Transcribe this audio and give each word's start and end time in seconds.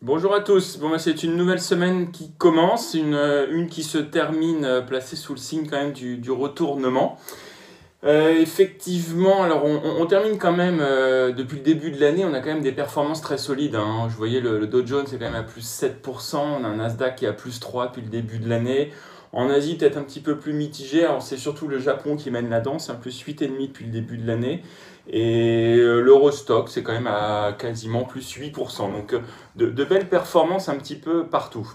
Bonjour 0.00 0.32
à 0.32 0.38
tous. 0.38 0.78
Bah, 0.78 0.96
c'est 0.96 1.24
une 1.24 1.34
nouvelle 1.34 1.60
semaine 1.60 2.12
qui 2.12 2.30
commence, 2.38 2.94
une, 2.94 3.14
euh, 3.14 3.66
qui 3.66 3.82
se 3.82 3.98
termine 3.98 4.64
euh, 4.64 4.80
placée 4.80 5.16
sous 5.16 5.32
le 5.32 5.40
signe 5.40 5.66
quand 5.68 5.76
même 5.76 5.90
du, 5.92 6.30
retournement. 6.30 7.18
Euh, 8.04 8.40
effectivement, 8.40 9.42
alors 9.42 9.64
on, 9.64 10.06
termine 10.06 10.38
quand 10.38 10.52
même, 10.52 10.78
depuis 10.78 11.56
le 11.56 11.64
début 11.64 11.90
de 11.90 12.00
l'année, 12.00 12.24
on 12.24 12.32
a 12.32 12.38
quand 12.38 12.50
même 12.50 12.62
des 12.62 12.70
performances 12.70 13.22
très 13.22 13.38
solides. 13.38 13.74
Hein. 13.74 14.06
Je 14.08 14.14
voyais 14.14 14.40
le, 14.40 14.60
le 14.60 14.68
Dow 14.68 14.86
Jones 14.86 15.04
c'est 15.08 15.18
quand 15.18 15.24
même 15.24 15.34
à 15.34 15.42
plus 15.42 15.66
7%, 15.66 16.36
on 16.36 16.62
a 16.62 16.68
un 16.68 16.76
Nasdaq 16.76 17.16
qui 17.16 17.24
est 17.24 17.28
à 17.28 17.32
plus 17.32 17.58
3 17.58 17.88
depuis 17.88 18.02
le 18.02 18.08
début 18.08 18.38
de 18.38 18.48
l'année. 18.48 18.92
En 19.32 19.50
Asie, 19.50 19.76
peut-être 19.76 19.96
un 19.96 20.02
petit 20.02 20.20
peu 20.20 20.38
plus 20.38 20.52
mitigé. 20.52 21.06
C'est 21.20 21.36
surtout 21.36 21.68
le 21.68 21.78
Japon 21.78 22.16
qui 22.16 22.30
mène 22.30 22.48
la 22.48 22.60
danse, 22.60 22.90
un 22.90 22.94
plus 22.94 23.22
8,5 23.22 23.68
depuis 23.68 23.84
le 23.84 23.90
début 23.90 24.18
de 24.18 24.26
l'année. 24.26 24.62
Et 25.10 25.76
euh, 25.78 26.00
l'Eurostock, 26.00 26.68
c'est 26.68 26.82
quand 26.82 26.92
même 26.92 27.06
à 27.06 27.54
quasiment 27.58 28.04
plus 28.04 28.36
8%. 28.36 28.92
Donc 28.92 29.14
euh, 29.14 29.20
de, 29.56 29.84
belles 29.84 30.08
performances 30.08 30.68
un 30.68 30.76
petit 30.76 30.96
peu 30.96 31.26
partout. 31.26 31.70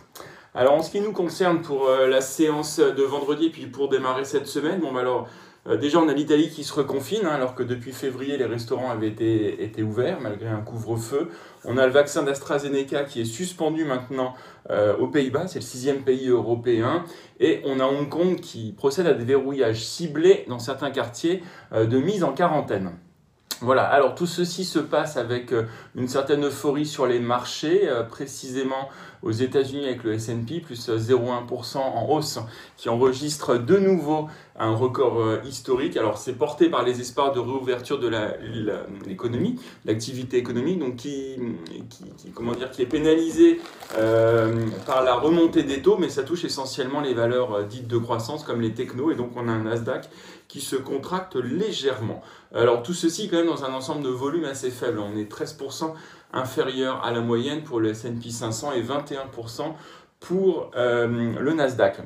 Alors 0.55 0.73
en 0.73 0.83
ce 0.83 0.91
qui 0.91 1.01
nous 1.01 1.13
concerne 1.13 1.61
pour 1.61 1.87
euh, 1.87 2.07
la 2.07 2.21
séance 2.21 2.79
de 2.79 3.03
vendredi 3.03 3.49
puis 3.49 3.65
pour 3.65 3.89
démarrer 3.89 4.23
cette 4.23 4.45
semaine, 4.45 4.79
bon 4.79 4.91
bah 4.91 4.99
alors 4.99 5.27
déjà 5.65 5.99
on 5.99 6.09
a 6.09 6.13
l'Italie 6.13 6.49
qui 6.49 6.63
se 6.63 6.73
reconfine, 6.73 7.25
hein, 7.25 7.31
alors 7.35 7.55
que 7.55 7.63
depuis 7.63 7.93
février 7.93 8.37
les 8.37 8.45
restaurants 8.45 8.91
avaient 8.91 9.07
été, 9.07 9.83
ouverts 9.83 10.19
malgré 10.19 10.49
un 10.49 10.61
couvre-feu. 10.61 11.29
On 11.63 11.77
a 11.77 11.85
le 11.85 11.91
vaccin 11.93 12.23
d'AstraZeneca 12.23 13.03
qui 13.03 13.21
est 13.21 13.25
suspendu 13.25 13.85
maintenant 13.85 14.33
euh, 14.69 14.97
aux 14.97 15.07
Pays-Bas, 15.07 15.47
c'est 15.47 15.59
le 15.59 15.65
sixième 15.65 16.03
pays 16.03 16.27
européen. 16.27 17.05
Et 17.39 17.61
on 17.65 17.79
a 17.79 17.85
Hong 17.85 18.09
Kong 18.09 18.39
qui 18.39 18.73
procède 18.73 19.07
à 19.07 19.13
des 19.13 19.25
verrouillages 19.25 19.85
ciblés 19.85 20.45
dans 20.49 20.59
certains 20.59 20.91
quartiers 20.91 21.41
euh, 21.71 21.85
de 21.85 21.97
mise 21.97 22.23
en 22.23 22.33
quarantaine. 22.33 22.91
Voilà, 23.63 23.83
alors 23.85 24.13
tout 24.13 24.25
ceci 24.25 24.65
se 24.65 24.79
passe 24.79 25.15
avec 25.15 25.53
euh, 25.53 25.63
une 25.95 26.09
certaine 26.09 26.43
euphorie 26.43 26.85
sur 26.85 27.07
les 27.07 27.19
marchés, 27.19 27.87
euh, 27.87 28.03
précisément 28.03 28.89
aux 29.21 29.31
États-Unis 29.31 29.85
avec 29.85 30.03
le 30.03 30.15
S&P 30.15 30.59
plus 30.59 30.89
0,1% 30.89 31.77
en 31.77 32.09
hausse, 32.09 32.39
qui 32.75 32.89
enregistre 32.89 33.55
de 33.55 33.77
nouveau 33.77 34.27
un 34.57 34.75
record 34.75 35.19
euh, 35.19 35.41
historique. 35.45 35.97
Alors 35.97 36.17
c'est 36.17 36.33
porté 36.33 36.69
par 36.69 36.83
les 36.83 37.01
espoirs 37.01 37.31
de 37.31 37.39
réouverture 37.39 37.99
de 37.99 38.11
l'économie, 39.07 39.59
l'activité 39.85 40.37
économique, 40.37 40.79
donc 40.79 40.97
qui, 40.97 41.37
est 42.79 42.85
pénalisée 42.85 43.59
euh, 43.97 44.67
par 44.85 45.03
la 45.03 45.15
remontée 45.15 45.63
des 45.63 45.81
taux, 45.81 45.97
mais 45.97 46.09
ça 46.09 46.23
touche 46.23 46.45
essentiellement 46.45 47.01
les 47.01 47.13
valeurs 47.13 47.63
dites 47.65 47.87
de 47.87 47.97
croissance 47.97 48.43
comme 48.43 48.61
les 48.61 48.73
technos, 48.73 49.11
et 49.11 49.15
donc 49.15 49.31
on 49.35 49.47
a 49.47 49.51
un 49.51 49.63
Nasdaq 49.63 50.09
qui 50.47 50.61
se 50.61 50.75
contracte 50.75 51.35
légèrement. 51.35 52.21
Alors 52.53 52.83
tout 52.83 52.93
ceci 52.93 53.27
quand 53.27 53.37
même 53.37 53.47
dans 53.47 53.65
un 53.65 53.73
ensemble 53.73 54.03
de 54.03 54.09
volumes 54.09 54.45
assez 54.45 54.69
faible. 54.69 54.99
On 54.99 55.17
est 55.17 55.31
13% 55.31 55.93
inférieur 56.33 57.03
à 57.03 57.11
la 57.11 57.21
moyenne 57.21 57.63
pour 57.63 57.79
le 57.79 57.89
S&P 57.89 58.29
500 58.29 58.73
et 58.73 58.81
21% 58.81 59.73
pour 60.19 60.71
euh, 60.75 61.07
le 61.07 61.53
Nasdaq. 61.53 61.97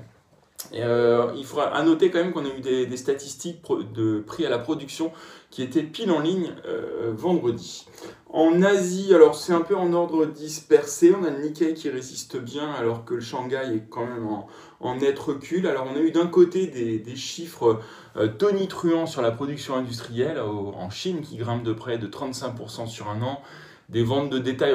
Euh, 0.74 1.32
il 1.38 1.46
faudra 1.46 1.68
à 1.68 1.84
noter 1.84 2.10
quand 2.10 2.20
même 2.20 2.34
qu'on 2.34 2.46
a 2.46 2.50
eu 2.50 2.62
des, 2.62 2.98
statistiques 2.98 3.62
de 3.94 4.20
prix 4.20 4.46
à 4.46 4.50
la 4.50 4.58
production 4.58 5.12
qui 5.50 5.62
étaient 5.62 5.84
pile 5.84 6.12
en 6.12 6.20
ligne 6.20 6.54
euh, 6.66 7.14
vendredi. 7.16 7.88
En 8.30 8.62
Asie, 8.64 9.14
alors 9.14 9.36
c'est 9.36 9.54
un 9.54 9.62
peu 9.62 9.76
en 9.76 9.94
ordre 9.94 10.26
dispersé. 10.26 11.14
On 11.18 11.24
a 11.24 11.30
le 11.30 11.40
Nikkei 11.40 11.74
qui 11.74 11.90
résiste 11.90 12.38
bien 12.38 12.72
alors 12.72 13.06
que 13.06 13.14
le 13.14 13.22
Shanghai 13.22 13.76
est 13.76 13.84
quand 13.90 14.06
même 14.06 14.28
en, 14.28 14.48
en 14.80 14.96
net 14.96 15.18
recul. 15.18 15.68
Alors 15.68 15.88
on 15.92 15.96
a 15.96 16.00
eu 16.00 16.12
d'un 16.12 16.28
côté 16.28 16.68
des, 16.68 17.16
chiffres 17.16 17.80
euh, 18.18 18.28
tonitruants 18.28 19.06
sur 19.06 19.22
la 19.22 19.32
production 19.32 19.76
industrielle 19.76 20.40
en 20.40 20.90
Chine 20.90 21.22
qui 21.22 21.38
grimpe 21.38 21.64
de 21.64 21.74
près 21.74 21.98
de 21.98 22.08
35% 22.08 22.88
sur 22.88 23.10
un 23.10 23.22
an 23.22 23.42
des 23.90 24.04
ventes 24.04 24.30
de 24.30 24.38
détail 24.38 24.74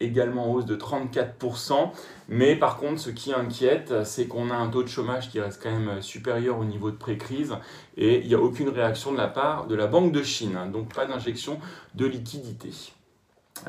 également 0.00 0.50
en 0.50 0.54
hausse 0.54 0.64
de 0.64 0.76
34%. 0.76 1.90
Mais 2.28 2.56
par 2.56 2.78
contre, 2.78 3.00
ce 3.00 3.10
qui 3.10 3.32
inquiète, 3.32 4.04
c'est 4.04 4.26
qu'on 4.26 4.50
a 4.50 4.54
un 4.54 4.68
taux 4.68 4.82
de 4.82 4.88
chômage 4.88 5.30
qui 5.30 5.40
reste 5.40 5.62
quand 5.62 5.70
même 5.70 6.00
supérieur 6.00 6.58
au 6.58 6.64
niveau 6.64 6.90
de 6.90 6.96
pré-crise 6.96 7.54
et 7.96 8.20
il 8.20 8.28
n'y 8.28 8.34
a 8.34 8.40
aucune 8.40 8.68
réaction 8.68 9.12
de 9.12 9.18
la 9.18 9.28
part 9.28 9.66
de 9.66 9.74
la 9.74 9.86
Banque 9.86 10.12
de 10.12 10.22
Chine, 10.22 10.58
donc 10.72 10.94
pas 10.94 11.06
d'injection 11.06 11.58
de 11.94 12.06
liquidité. 12.06 12.70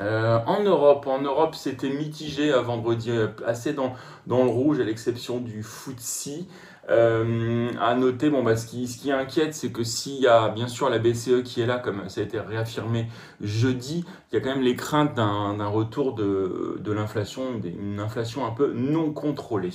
Euh, 0.00 0.38
en 0.46 0.62
Europe, 0.62 1.06
en 1.06 1.20
Europe, 1.20 1.54
c'était 1.54 1.90
mitigé 1.90 2.52
à 2.52 2.60
vendredi, 2.60 3.10
euh, 3.10 3.28
assez 3.46 3.72
dans, 3.72 3.94
dans 4.26 4.44
le 4.44 4.50
rouge, 4.50 4.80
à 4.80 4.84
l'exception 4.84 5.38
du 5.38 5.62
FTSE. 5.62 6.46
Euh, 6.90 7.70
à 7.80 7.94
noter, 7.94 8.30
bon, 8.30 8.42
bah, 8.42 8.56
ce, 8.56 8.66
qui, 8.66 9.12
inquiète, 9.12 9.54
c'est 9.54 9.70
que 9.70 9.84
s'il 9.84 10.20
y 10.22 10.26
a 10.26 10.48
bien 10.48 10.68
sûr 10.68 10.88
la 10.88 10.98
BCE 10.98 11.42
qui 11.44 11.60
est 11.60 11.66
là, 11.66 11.78
comme 11.78 12.08
ça 12.08 12.22
a 12.22 12.24
été 12.24 12.40
réaffirmé 12.40 13.08
jeudi, 13.42 14.04
il 14.32 14.34
y 14.34 14.38
a 14.38 14.40
quand 14.40 14.54
même 14.54 14.62
les 14.62 14.76
craintes 14.76 15.14
d'un 15.14 15.66
retour 15.66 16.14
de, 16.14 16.78
de 16.80 16.92
l'inflation, 16.92 17.60
une 17.62 18.00
inflation 18.00 18.46
un 18.46 18.52
peu 18.52 18.72
non 18.72 19.12
contrôlée. 19.12 19.72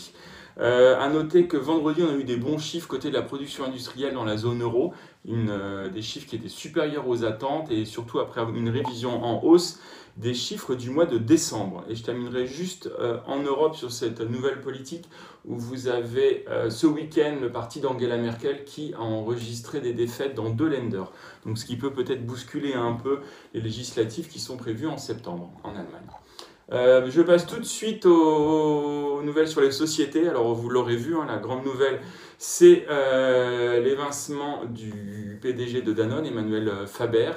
Euh, 0.60 1.00
à 1.00 1.10
noter 1.10 1.48
que 1.48 1.58
vendredi, 1.58 2.02
on 2.04 2.14
a 2.14 2.16
eu 2.16 2.24
des 2.24 2.38
bons 2.38 2.60
chiffres 2.60 2.88
côté 2.88 3.10
de 3.10 3.14
la 3.16 3.24
production 3.24 3.66
industrielle 3.66 4.14
dans 4.14 4.26
la 4.26 4.38
zone 4.38 4.62
euro, 4.62 4.94
euh, 5.30 5.90
des 5.90 6.02
chiffres 6.02 6.28
qui 6.28 6.36
étaient 6.36 6.50
supérieurs 6.50 7.08
aux 7.08 7.24
attentes 7.24 7.72
et 7.72 7.86
surtout 7.86 8.20
après 8.20 8.42
une 8.42 8.68
révision 8.68 9.24
en 9.24 9.42
hausse 9.42 9.80
des 10.18 10.34
chiffres 10.34 10.76
du 10.76 10.90
mois 10.90 11.06
de 11.06 11.18
décembre. 11.18 11.86
Et 11.90 11.96
je 11.96 12.04
terminerai 12.04 12.46
juste 12.46 12.90
euh, 13.00 13.20
en 13.26 13.42
Europe 13.42 13.76
sur 13.76 13.90
cette 13.90 14.20
nouvelle 14.20 14.60
politique 14.60 15.10
où 15.46 15.56
vous 15.58 15.88
avez 15.88 16.44
euh, 16.50 16.70
ce 16.70 16.88
week-end 16.88 17.38
le 17.42 17.52
parti 17.52 17.80
d'Angela 17.80 18.18
Merkel 18.18 18.66
qui 18.66 18.94
a 18.96 19.00
enregistré 19.00 19.80
des 19.80 19.94
défaites 19.94 20.36
dans 20.36 20.50
deux 20.50 20.68
lenders. 20.68 21.10
Donc 21.46 21.58
ce 21.58 21.66
qui 21.66 21.78
peut 21.78 21.94
peut-être 21.94 22.26
bousculer 22.26 22.74
un 22.74 22.94
peu 22.94 23.20
les 23.54 23.62
législatives 23.62 24.28
qui 24.28 24.40
sont 24.40 24.58
prévues 24.58 24.88
en 24.88 24.98
septembre 24.98 25.52
en 25.64 25.70
Allemagne. 25.70 27.10
Je 27.10 27.22
passe 27.22 27.46
tout 27.46 27.60
de 27.60 27.66
suite 27.66 28.06
aux, 28.06 29.22
sur 29.48 29.62
les 29.62 29.72
sociétés. 29.72 30.28
Alors 30.28 30.54
vous 30.54 30.70
l'aurez 30.70 30.96
vu, 30.96 31.16
hein, 31.16 31.26
la 31.28 31.38
grande 31.38 31.66
nouvelle, 31.66 32.00
c'est 32.38 32.86
euh, 32.90 33.80
l'évincement 33.80 34.66
du 34.66 35.40
PDG 35.42 35.82
de 35.82 35.94
Danone, 35.94 36.26
Emmanuel 36.26 36.72
Faber, 36.88 37.32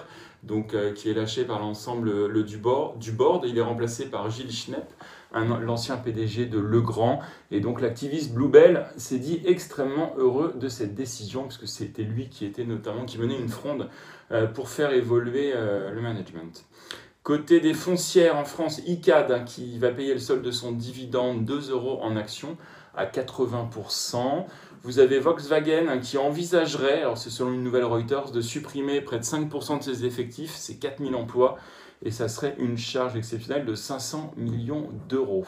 donc, 0.46 0.74
euh, 0.74 0.92
qui 0.92 1.10
est 1.10 1.14
lâché 1.14 1.44
par 1.44 1.58
l'ensemble 1.58 2.32
du 2.44 2.56
board, 2.56 2.98
du. 2.98 3.12
Il 3.44 3.58
est 3.58 3.62
remplacé 3.62 4.06
par 4.06 4.30
Gilles 4.30 4.52
Schnepp, 4.52 4.92
l'ancien 5.34 5.96
PDG 5.96 6.46
de 6.46 6.58
Legrand. 6.58 7.20
Et 7.50 7.60
donc 7.60 7.80
l'activiste 7.80 8.32
Bluebell 8.32 8.86
s'est 8.96 9.18
dit 9.18 9.42
extrêmement 9.44 10.14
heureux 10.16 10.54
de 10.54 10.68
cette 10.68 10.94
décision, 10.94 11.42
parce 11.42 11.58
que 11.58 11.66
c'était 11.66 12.04
lui 12.04 12.28
qui 12.28 12.44
était 12.44 12.64
notamment, 12.64 13.04
qui 13.04 13.18
menait 13.18 13.38
une 13.38 13.48
fronde 13.48 13.88
euh, 14.30 14.46
pour 14.46 14.68
faire 14.68 14.92
évoluer 14.92 15.52
euh, 15.54 15.90
le 15.92 16.00
management. 16.00 16.64
Côté 17.26 17.58
des 17.58 17.74
foncières 17.74 18.36
en 18.36 18.44
France, 18.44 18.80
ICAD 18.86 19.32
hein, 19.32 19.40
qui 19.40 19.80
va 19.80 19.90
payer 19.90 20.12
le 20.12 20.20
solde 20.20 20.42
de 20.44 20.52
son 20.52 20.70
dividende 20.70 21.44
2 21.44 21.72
euros 21.72 21.98
en 22.00 22.14
action 22.14 22.56
à 22.94 23.04
80%. 23.04 24.44
Vous 24.84 25.00
avez 25.00 25.18
Volkswagen 25.18 25.88
hein, 25.88 25.98
qui 25.98 26.18
envisagerait, 26.18 27.00
alors 27.00 27.18
c'est 27.18 27.30
selon 27.30 27.52
une 27.52 27.64
nouvelle 27.64 27.82
Reuters, 27.82 28.30
de 28.30 28.40
supprimer 28.40 29.00
près 29.00 29.18
de 29.18 29.24
5% 29.24 29.78
de 29.78 29.82
ses 29.82 30.04
effectifs, 30.04 30.54
c'est 30.54 30.76
4000 30.76 31.16
emplois, 31.16 31.56
et 32.04 32.12
ça 32.12 32.28
serait 32.28 32.54
une 32.60 32.78
charge 32.78 33.16
exceptionnelle 33.16 33.66
de 33.66 33.74
500 33.74 34.34
millions 34.36 34.90
d'euros. 35.08 35.46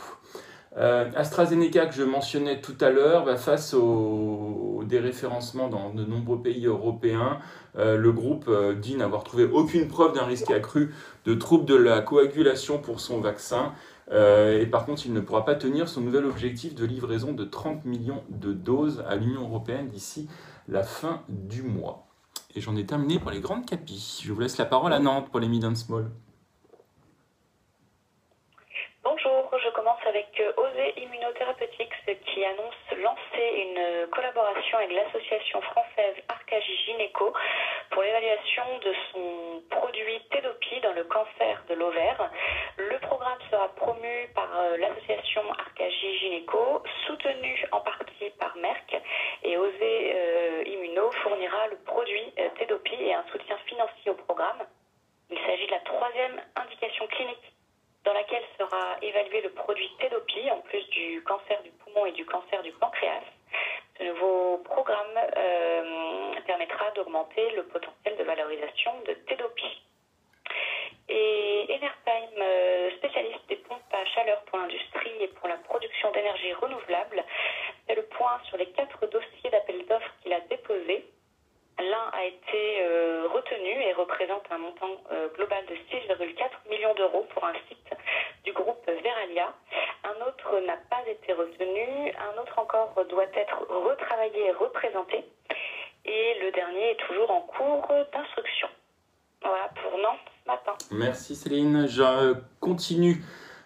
Euh, 0.78 1.11
AstraZeneca, 1.16 1.87
que 1.87 1.94
je 1.94 2.05
mentionnais 2.05 2.61
tout 2.61 2.77
à 2.81 2.91
l'heure, 2.91 3.25
bah, 3.25 3.37
face 3.37 3.75
au, 3.75 4.78
au, 4.78 4.84
déréférencement 4.84 5.69
dans 5.69 5.91
de 5.91 6.05
nombreux 6.05 6.41
pays 6.41 6.66
européens, 6.66 7.41
euh, 7.77 7.97
le 7.97 8.12
groupe 8.12 8.44
euh, 8.49 8.75
dit 8.75 8.97
n'avoir 8.97 9.25
trouvé 9.25 9.44
aucune 9.44 9.89
preuve 9.89 10.15
d'un 10.15 10.25
risque 10.25 10.50
accru 10.53 10.94
de 11.25 11.34
troubles 11.34 11.65
de 11.65 11.75
la 11.75 12.00
coagulation 12.00 12.78
pour 12.78 13.00
son 13.00 13.21
vaccin. 13.21 13.72
Et 14.11 14.65
par 14.65 14.87
contre, 14.87 15.05
il 15.05 15.12
ne 15.12 15.21
pourra 15.21 15.44
pas 15.44 15.55
tenir 15.55 15.87
son 15.87 16.00
nouvel 16.00 16.25
objectif 16.25 16.75
de 16.75 16.87
livraison 16.87 17.33
de 17.33 17.45
30 17.45 17.84
millions 17.84 18.22
de 18.31 18.55
doses 18.55 19.05
à 19.06 19.16
l'Union 19.16 19.43
européenne 19.43 19.89
d'ici 19.89 20.31
la 20.66 20.83
fin 20.83 21.21
du 21.28 21.62
mois. 21.62 22.06
Et 22.55 22.62
j'en 22.62 22.75
ai 22.75 22.87
terminé 22.87 23.19
pour 23.19 23.31
les 23.31 23.41
grandes 23.41 23.66
capis. 23.66 24.22
Je 24.25 24.33
vous 24.33 24.41
laisse 24.41 24.56
la 24.56 24.65
parole 24.65 24.95
à 24.95 24.99
Nantes 24.99 25.28
pour 25.31 25.41
les 25.41 25.49
mid 25.49 25.62
and 25.62 25.75
small. 25.75 26.06
Bonjour, 29.05 29.50
je 29.62 29.75
commence 29.75 30.01
avec 30.09 30.28
Osé 30.98 31.04
Immunotherapeutics 31.04 32.24
qui 32.27 32.45
annonce 32.45 32.74
lancer 33.03 33.47
une 33.56 34.06
collaboration 34.09 34.78
avec 34.78 34.92
l'association 34.92 35.60
française 35.62 36.16
Arcagie 36.28 36.77
Gynéco 36.86 37.33
pour 37.91 38.03
l'évaluation 38.03 38.65
de 38.84 38.95
son 39.12 39.62
produit 39.71 40.21
Tedopi 40.30 40.80
dans 40.80 40.92
le 40.92 41.04
cancer 41.04 41.62
de 41.68 41.74
l'ovaire. 41.74 42.30
Le 42.77 42.98
programme 43.00 43.39
sera 43.50 43.68
promu 43.74 44.28
par 44.34 44.48
l'association 44.78 45.42
Arcagie 45.59 46.18
Gynéco, 46.18 46.83
soutenu 47.06 47.65
en 47.72 47.80
partie 47.80 48.30
par 48.39 48.56
Merck 48.56 48.97
et 49.45 49.56
Osé 49.56 50.12
euh, 50.15 50.65
Immuno 50.66 51.10
fournira 51.22 51.68
le 51.68 51.77
produit 51.84 52.33
euh, 52.39 52.48
Tedopi 52.59 52.95
et 52.95 53.15
un 53.15 53.24
soutien 53.30 53.56
financier 53.66 54.10
au 54.10 54.15
programme. 54.15 54.66
Il 55.30 55.39
s'agit 55.39 55.66
de 55.66 55.72
la 55.72 55.80
troisième 55.80 56.41
indication 56.56 57.06
clinique 57.09 57.53
dans 58.04 58.15
laquelle 58.15 58.45
sera 58.59 58.97
évalué 59.03 59.42
le 59.42 59.50
produit 59.50 59.91
Tedopi 60.00 60.50
du 62.18 62.26
cancer 62.26 62.60
du 62.65 62.72
pancréas. 62.72 63.22
Ce 63.97 64.03
nouveau 64.03 64.59
programme 64.65 65.16
euh, 65.36 66.32
permettra 66.47 66.91
d'augmenter 66.97 67.48
le 67.53 67.62
potentiel 67.62 68.16
de 68.16 68.24
valorisation 68.24 68.91
de 69.06 69.12
Tedopi. 69.28 69.82
Et 71.09 71.66
Enertime, 71.70 72.41
euh, 72.41 72.91
spécialiste 72.97 73.48
des 73.48 73.56
pompes 73.56 73.92
à 73.92 74.04
chaleur 74.04 74.42
pour 74.47 74.59
l'industrie 74.59 75.22
et 75.22 75.28
pour 75.28 75.48
la 75.48 75.59
production 75.59 76.10
d'énergie 76.10 76.53
renouvelable. 76.54 77.22
C'est 77.86 77.94
le 77.94 78.03
point 78.03 78.41
sur 78.48 78.56
les 78.56 78.66
quatre 78.72 79.06
dossiers 79.06 79.50
d'appel 79.50 79.86
d'offres 79.86 80.12
qu'il 80.22 80.32
a 80.32 80.41
déposés. 80.41 81.06
L'un 81.78 82.10
a 82.12 82.24
été 82.24 82.82
euh, 82.82 83.28
retenu 83.32 83.71
et 83.71 83.92
représente 83.92 84.42
un 84.50 84.59
montant 84.59 84.97
global 85.36 85.64
de 85.66 85.76
6,4 85.97 86.68
millions 86.68 86.94
d'euros 86.94 87.28
pour 87.32 87.44
un 87.44 87.54
site 87.68 87.94
du 88.44 88.53
groupe 88.53 88.84
Veralia. 88.86 89.54
Un 90.04 90.26
autre 90.26 90.60
n'a 90.60 90.76
pas 90.91 91.06
été 91.06 91.32
retenu, 91.32 92.12
doit 93.10 93.25
être 93.34 93.66
retravaillé 93.69 94.47
et 94.47 94.53
représenté. 94.53 95.25
Et 96.04 96.34
le 96.42 96.53
dernier 96.53 96.91
est 96.91 97.07
toujours 97.07 97.30
en 97.30 97.41
cours 97.42 97.86
d'instruction. 98.13 98.69
Voilà 99.42 99.69
pour 99.83 99.98
Nantes 99.98 100.19
ce 100.45 100.51
matin. 100.51 100.72
Merci 100.91 101.36
Céline. 101.36 101.86
Je 101.86 102.34
continue 102.60 103.22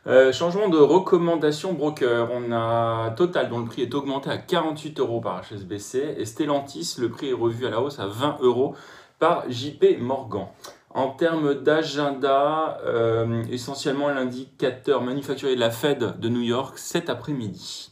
euh, 0.07 0.33
changement 0.33 0.69
de 0.69 0.79
recommandation 0.79 1.73
broker. 1.73 2.29
On 2.33 2.51
a 2.51 3.11
Total 3.17 3.49
dont 3.49 3.61
le 3.61 3.67
prix 3.67 3.83
est 3.83 3.95
augmenté 3.95 4.31
à 4.31 4.39
48 4.39 4.99
euros 4.99 5.21
par 5.21 5.43
HSBC 5.43 6.17
et 6.19 6.25
Stellantis, 6.25 6.97
le 6.99 7.09
prix 7.09 7.31
est 7.31 7.35
revu 7.35 7.67
à 7.67 7.71
la 7.71 7.81
hausse 7.81 8.01
à 8.01 8.07
20 8.07 8.39
euros 8.41 8.75
par 9.21 9.49
JP 9.49 9.99
Morgan. 10.01 10.49
En 10.91 11.09
termes 11.11 11.55
d'agenda, 11.55 12.81
euh, 12.85 13.45
essentiellement 13.51 14.09
l'indicateur 14.09 15.01
manufacturier 15.01 15.55
de 15.55 15.61
la 15.61 15.71
Fed 15.71 16.19
de 16.19 16.29
New 16.29 16.43
York 16.43 16.77
cet 16.77 17.09
après-midi. 17.09 17.92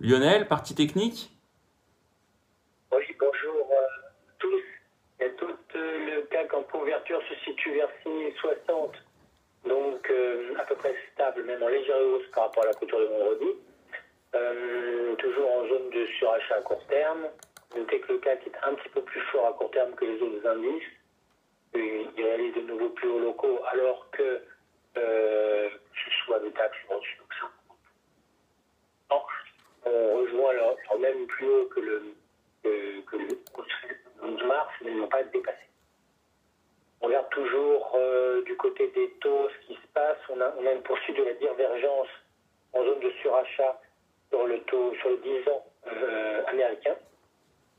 Lionel, 0.00 0.48
partie 0.48 0.74
technique 0.74 1.30
Oui, 2.90 3.04
bonjour 3.18 3.68
à 3.70 4.10
tous 4.38 4.62
et 5.20 5.30
toutes. 5.32 5.74
Le 5.74 6.22
CAC 6.30 6.54
en 6.54 6.62
couverture 6.62 7.20
se 7.28 7.34
situe 7.44 7.74
vers 7.74 7.90
6060 8.02 8.94
donc 9.66 10.10
euh, 10.10 10.54
à 10.58 10.64
peu 10.64 10.74
près 10.76 10.94
stable, 11.12 11.44
même 11.44 11.62
en 11.62 11.68
légère 11.68 11.98
hausse 11.98 12.26
par 12.34 12.44
rapport 12.44 12.64
à 12.64 12.68
la 12.68 12.72
couture 12.72 12.98
de 12.98 13.04
vendredi. 13.04 13.50
Euh, 14.34 15.14
toujours 15.16 15.50
en 15.50 15.68
zone 15.68 15.90
de 15.90 16.06
surachat 16.18 16.56
à 16.56 16.62
court 16.62 16.86
terme. 16.86 17.26
Notez 17.76 18.00
que 18.00 18.12
le 18.14 18.18
CAC 18.20 18.46
est 18.46 18.56
un 18.66 18.74
petit 18.74 18.88
peu 18.88 19.02
plus 19.02 19.20
fort 19.32 19.48
à 19.48 19.52
court 19.52 19.70
terme 19.70 19.94
que 19.96 20.06
les 20.06 20.22
autres 20.22 20.48
indices. 20.48 20.88
Il 21.74 22.08
réalise 22.16 22.54
de 22.54 22.62
nouveaux 22.62 22.88
plus 22.88 23.08
hauts 23.08 23.20
locaux 23.20 23.60
alors 23.70 24.08
que 24.12 24.40
euh, 24.96 25.68
ce 25.68 26.10
soit 26.24 26.40
taxes 26.54 26.78
reçues. 26.88 27.18
On 27.20 27.49
plus 31.26 31.46
haut 31.46 31.66
que 31.66 31.80
le, 31.80 32.02
que, 32.62 33.00
que 33.02 33.16
le 33.16 33.28
11 34.22 34.42
mars, 34.44 34.72
mais 34.84 34.92
n'ont 34.92 35.08
pas 35.08 35.22
dépassé. 35.24 35.58
On 37.00 37.06
regarde 37.06 37.30
toujours 37.30 37.92
euh, 37.94 38.42
du 38.42 38.56
côté 38.56 38.88
des 38.88 39.10
taux 39.20 39.48
ce 39.48 39.66
qui 39.66 39.74
se 39.74 39.86
passe. 39.94 40.18
On 40.28 40.40
a, 40.40 40.72
une 40.72 40.82
poursuite 40.82 41.16
de 41.16 41.24
la 41.24 41.32
divergence 41.34 42.08
en 42.72 42.84
zone 42.84 43.00
de 43.00 43.10
surachat 43.22 43.80
sur 44.28 44.46
le 44.46 44.60
taux, 44.60 44.94
sur 45.00 45.10
le 45.10 45.16
10 45.16 45.48
ans 45.48 45.64
euh, 45.86 46.42
américain, 46.46 46.94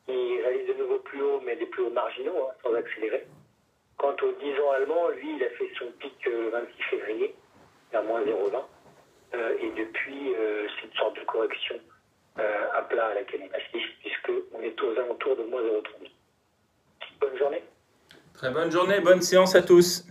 qui 0.05 0.41
réalise 0.41 0.67
de 0.67 0.73
nouveau 0.73 0.99
plus 0.99 1.21
haut, 1.21 1.39
mais 1.45 1.55
des 1.55 1.67
plus 1.67 1.83
hauts 1.83 1.91
marginaux, 1.91 2.47
hein, 2.49 2.53
sans 2.63 2.73
accélérer. 2.73 3.25
Quant 3.97 4.15
au 4.23 4.31
10 4.31 4.59
ans 4.59 4.71
allemand, 4.71 5.09
lui, 5.09 5.35
il 5.35 5.43
a 5.43 5.49
fait 5.51 5.69
son 5.77 5.91
pic 5.99 6.13
le 6.25 6.47
euh, 6.47 6.49
26 6.49 6.83
février, 6.83 7.35
à 7.93 8.01
moins 8.01 8.21
0,20. 8.23 8.63
et 9.61 9.69
depuis, 9.71 10.33
c'est 10.33 10.87
une 10.87 10.93
sorte 10.93 11.15
de 11.19 11.25
correction 11.25 11.79
à 13.11 13.15
laquelle 13.15 13.41
on 13.43 13.55
assiste, 13.55 13.91
puisqu'on 13.99 14.61
est 14.61 14.81
aux 14.81 14.99
alentours 14.99 15.35
de 15.37 15.43
moins 15.43 15.61
0,30. 15.61 16.09
Bonne 17.19 17.37
journée. 17.37 17.63
Très 18.33 18.49
bonne 18.51 18.71
journée, 18.71 18.99
bonne 18.99 19.21
séance 19.21 19.55
à 19.55 19.61
tous. 19.61 20.05